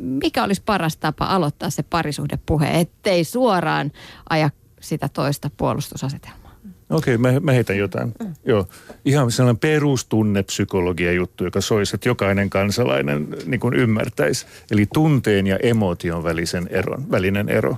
[0.01, 3.93] mikä olisi paras tapa aloittaa se parisuhdepuhe, ettei suoraan
[4.31, 4.51] aja
[4.85, 6.45] sitä toista puolustusasetelmaa?
[6.91, 8.15] Okei, okay, mä, mä heitän jotain.
[8.21, 8.35] Mm.
[8.45, 8.67] Joo.
[9.05, 14.47] Ihan sellainen perustunnepsykologia juttu, joka soisi, että jokainen kansalainen niin kuin ymmärtäisi.
[14.71, 17.77] Eli tunteen ja emotion välisen eron, välinen ero.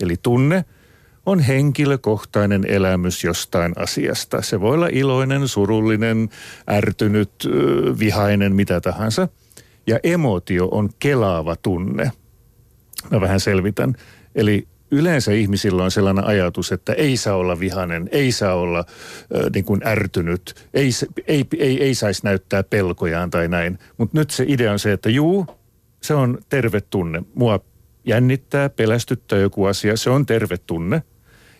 [0.00, 0.64] Eli tunne
[1.26, 4.42] on henkilökohtainen elämys jostain asiasta.
[4.42, 6.28] Se voi olla iloinen, surullinen,
[6.70, 7.48] ärtynyt,
[7.98, 9.28] vihainen, mitä tahansa.
[9.86, 12.12] Ja emotio on kelaava tunne.
[13.10, 13.94] Mä vähän selvitän.
[14.34, 19.50] Eli yleensä ihmisillä on sellainen ajatus, että ei saa olla vihanen, ei saa olla äh,
[19.54, 20.90] niin kuin ärtynyt, ei,
[21.26, 23.78] ei, ei, ei saisi näyttää pelkojaan tai näin.
[23.96, 25.46] Mutta nyt se idea on se, että juu,
[26.02, 27.22] se on terve tunne.
[27.34, 27.60] Mua
[28.04, 31.02] jännittää, pelästyttää joku asia, se on terve tunne.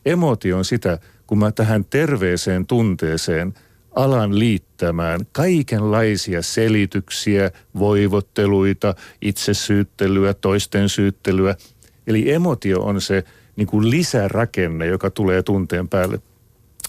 [0.07, 3.55] Emotio on sitä, kun mä tähän terveeseen tunteeseen
[3.95, 11.55] alan liittämään kaikenlaisia selityksiä, voivotteluita, itsesyyttelyä, toisten syyttelyä–
[12.07, 13.25] Eli emotio on se
[13.57, 16.19] niin kuin lisärakenne, joka tulee tunteen päälle.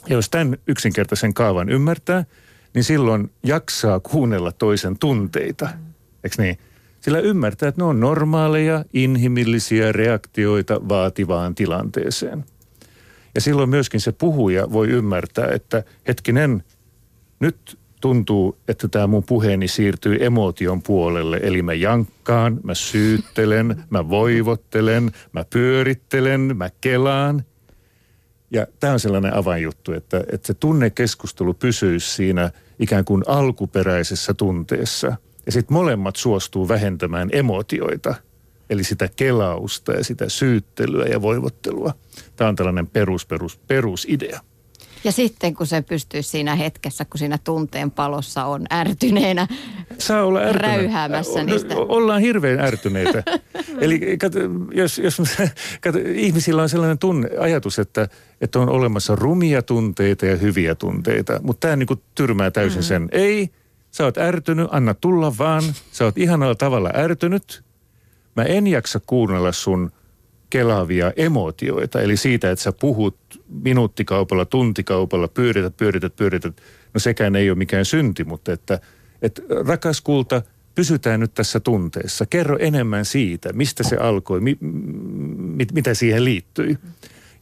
[0.10, 2.26] Ja jos tämän yksinkertaisen kaavan ymmärtää,
[2.74, 5.70] niin silloin jaksaa kuunnella toisen tunteita.
[6.24, 6.58] Eikö niin?
[7.02, 12.46] Sillä ymmärtää, että ne on normaaleja, inhimillisiä reaktioita vaativaan tilanteeseen.
[13.36, 16.64] Ja silloin myöskin se puhuja voi ymmärtää, että hetkinen,
[17.40, 21.40] nyt tuntuu, että tämä mun puheeni siirtyy emotion puolelle.
[21.44, 27.44] Eli mä jankkaan, mä syyttelen, mä voivottelen, mä pyörittelen, mä kelaan.
[28.52, 35.16] Ja tämä on sellainen avainjuttu, että, että se tunnekeskustelu pysyisi siinä ikään kuin alkuperäisessä tunteessa.
[35.46, 38.16] Ja sitten molemmat suostuu vähentämään emotioita,
[38.70, 41.94] eli sitä kelausta ja sitä syyttelyä ja voivottelua.
[42.36, 44.40] Tämä on tällainen perus, perus, perusidea.
[45.06, 49.48] Ja sitten kun se pystyy siinä hetkessä, kun siinä tunteen palossa on ärtyneenä
[49.98, 51.76] Saa olla räyhäämässä niistä.
[51.76, 53.24] Ollaan hirveän ärtyneitä.
[53.82, 54.40] Eli kato,
[54.72, 55.22] jos, jos
[55.84, 58.08] kato, ihmisillä on sellainen tunne, ajatus, että,
[58.42, 62.84] että on olemassa rumia tunteita ja hyviä tunteita, mutta tämä niin tyrmää täysin mm.
[62.84, 63.10] sen.
[63.12, 63.50] Ei,
[63.92, 65.64] sä oot ärtynyt, anna tulla vaan.
[65.92, 67.64] Sä oot ihanalla tavalla ärtynyt.
[68.36, 69.92] Mä en jaksa kuunnella sun
[70.50, 73.18] kelaavia emotioita, eli siitä, että sä puhut
[73.64, 76.62] minuuttikaupalla, tuntikaupalla, pyörität, pyörität, pyörität.
[76.94, 78.80] No sekään ei ole mikään synti, mutta että,
[79.22, 80.42] että rakas kulta,
[80.76, 82.26] pysytään nyt tässä tunteessa.
[82.26, 84.58] Kerro enemmän siitä, mistä se alkoi, mi,
[85.38, 86.78] mit, mitä siihen liittyi.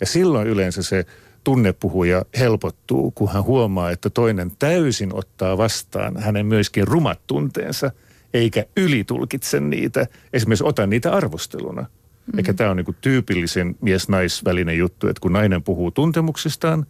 [0.02, 1.06] Ja silloin yleensä se
[1.44, 7.92] tunnepuhuja helpottuu, kun hän huomaa, että toinen täysin ottaa vastaan hänen myöskin rumat tunteensa,
[8.34, 11.86] eikä ylitulkitse niitä, esimerkiksi ota niitä arvosteluna.
[12.26, 12.38] Mm.
[12.38, 16.86] Eikä tämä on niin tyypillisen mies-naisvälinen juttu, että kun nainen puhuu tuntemuksistaan,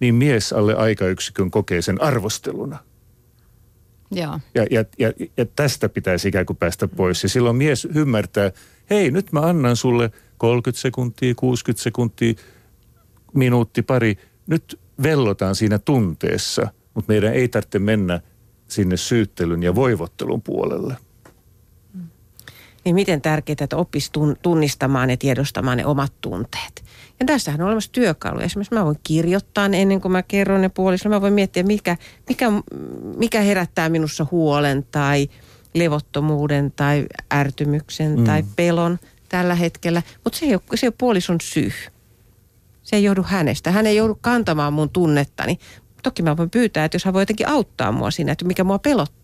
[0.00, 2.78] niin mies alle aikayksikön kokee sen arvosteluna.
[4.10, 4.40] Joo.
[4.54, 7.22] Ja, ja, ja, ja tästä pitäisi ikään kuin päästä pois.
[7.22, 8.52] Ja silloin mies ymmärtää,
[8.90, 12.34] hei nyt mä annan sulle 30 sekuntia, 60 sekuntia,
[13.34, 14.18] minuutti, pari.
[14.46, 18.20] Nyt vellotaan siinä tunteessa, mutta meidän ei tarvitse mennä
[18.68, 20.96] sinne syyttelyn ja voivottelun puolelle
[22.84, 24.10] niin miten tärkeää, että oppisi
[24.42, 26.84] tunnistamaan ja tiedostamaan ne omat tunteet.
[27.20, 28.44] Ja tässähän on olemassa työkaluja.
[28.44, 31.08] Esimerkiksi mä voin kirjoittaa ne ennen kuin mä kerron ne puolissa.
[31.08, 31.96] Mä voin miettiä, mikä,
[32.28, 32.52] mikä,
[33.16, 35.28] mikä herättää minussa huolen tai
[35.74, 38.24] levottomuuden tai ärtymyksen mm.
[38.24, 40.02] tai pelon tällä hetkellä.
[40.24, 41.72] Mutta se ei ole, se ei ole puolison syy.
[42.82, 43.70] Se ei johdu hänestä.
[43.70, 45.58] Hän ei joudu kantamaan mun tunnettani.
[46.02, 48.78] Toki mä voin pyytää, että jos hän voi jotenkin auttaa mua siinä, että mikä mua
[48.78, 49.23] pelottaa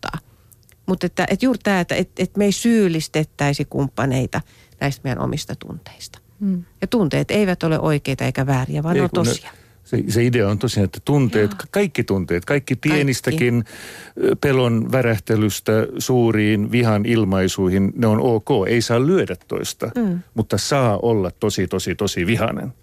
[0.91, 4.41] mutta että, että juuri tämä, että, että, että me ei syyllistettäisi kumppaneita
[4.81, 6.19] näistä meidän omista tunteista.
[6.39, 6.63] Hmm.
[6.81, 9.51] Ja tunteet eivät ole oikeita eikä vääriä, vaan ei, ne on tosia.
[9.51, 11.59] Ne, se, se idea on tosiaan, että tunteet, Joo.
[11.71, 14.35] kaikki tunteet, kaikki pienistäkin kaikki.
[14.41, 18.49] pelon värähtelystä suuriin vihan ilmaisuihin, ne on ok.
[18.67, 20.19] Ei saa lyödä toista, mm.
[20.33, 22.73] mutta saa olla tosi, tosi, tosi vihanen.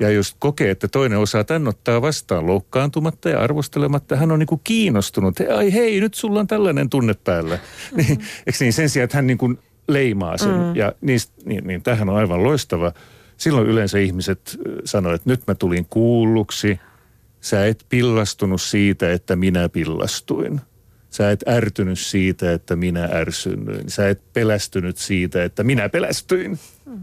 [0.00, 4.46] Ja jos kokee, että toinen osaa tän ottaa vastaan loukkaantumatta ja arvostelematta, hän on niin
[4.46, 5.36] kuin kiinnostunut.
[5.56, 7.56] Ai hei, nyt sulla on tällainen tunne päällä.
[7.56, 7.96] Mm-hmm.
[8.08, 10.50] Niin, eikö niin sen sijaan, että hän niin kuin leimaa sen.
[10.50, 10.76] Mm.
[10.76, 12.92] Ja niistä, niin, niin tähän on aivan loistava.
[13.36, 16.80] Silloin yleensä ihmiset sanoivat, että nyt mä tulin kuulluksi.
[17.40, 20.60] Sä et pillastunut siitä, että minä pillastuin.
[21.10, 23.90] Sä et ärtynyt siitä, että minä ärsynnyin.
[23.90, 26.58] Sä et pelästynyt siitä, että minä pelästyin.
[26.86, 27.00] Mm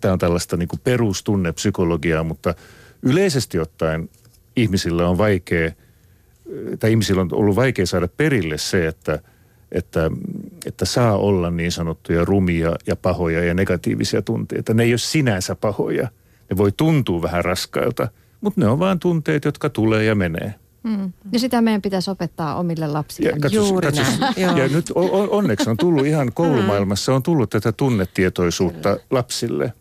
[0.00, 2.54] tämä on tällaista niin kuin perustunnepsykologiaa, mutta
[3.02, 4.08] yleisesti ottaen
[4.56, 5.70] ihmisillä on vaikea,
[6.78, 9.18] tai ihmisillä on ollut vaikea saada perille se, että,
[9.72, 10.10] että,
[10.66, 14.74] että saa olla niin sanottuja rumia ja pahoja ja negatiivisia tunteita.
[14.74, 16.08] Ne ei ole sinänsä pahoja.
[16.50, 18.08] Ne voi tuntua vähän raskailta,
[18.40, 20.54] mutta ne on vain tunteet, jotka tulee ja menee.
[20.82, 21.12] Mm.
[21.32, 23.30] Ja sitä meidän pitäisi opettaa omille lapsille.
[23.30, 27.50] Ja, katsos, Juuri katsos, näin, ja nyt on, onneksi on tullut ihan koulumaailmassa on tullut
[27.50, 29.72] tätä tunnetietoisuutta lapsille.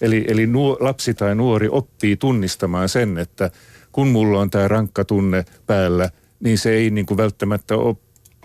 [0.00, 3.50] Eli, eli nuo, lapsi tai nuori oppii tunnistamaan sen, että
[3.92, 6.10] kun mulla on tämä rankka tunne päällä,
[6.40, 7.96] niin se ei niin kuin välttämättä ole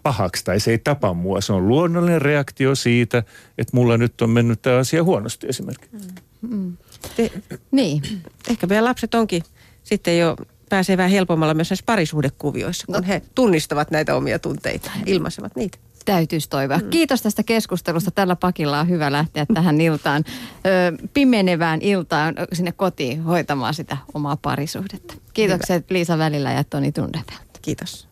[0.04, 1.42] pahaksi tai se ei tapa mua.
[1.42, 3.24] Se on luonnollinen reaktio siitä,
[3.58, 6.08] että mulla nyt on mennyt tämä asia huonosti esimerkiksi.
[7.16, 7.32] Te,
[7.72, 8.02] Niin.
[8.50, 9.44] ehkä meidän lapset onkin
[9.84, 10.36] sitten jo
[10.70, 13.02] pääsee vähän helpommalla myös näissä parisuhdekuvioissa, kun No.
[13.08, 15.78] he tunnistavat näitä omia tunteita, ilmaisevat niitä.
[16.06, 16.78] Täytyisi toivoa.
[16.78, 16.90] Mm.
[16.90, 18.12] Kiitos tästä keskustelusta.
[18.12, 20.24] Tällä pakilla on hyvä lähteä tähän iltaan,
[20.66, 25.14] ö, pimenevään iltaan sinne kotiin hoitamaan sitä omaa parisuhdetta.
[25.34, 27.58] Kiitokset Liisa Välillä ja Toni Tundefeldt.
[27.62, 28.07] Kiitos.